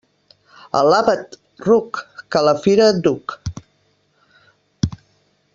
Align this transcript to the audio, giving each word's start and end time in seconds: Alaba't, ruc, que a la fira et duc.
Alaba't, 0.79 1.35
ruc, 1.67 2.01
que 2.29 2.41
a 2.41 2.43
la 2.49 2.57
fira 2.65 2.89
et 2.95 3.05
duc. 3.09 3.39